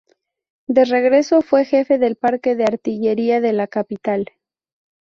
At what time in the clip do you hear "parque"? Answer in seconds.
2.15-2.55